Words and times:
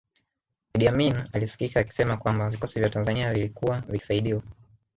Idi 0.73 0.87
Amin 0.87 1.13
alisikika 1.33 1.79
akisema 1.79 2.17
kwamba 2.17 2.49
vikosi 2.49 2.79
vya 2.79 2.89
Tanzania 2.89 3.33
vilikuwa 3.33 3.79
vikisaidiwa 3.81 4.41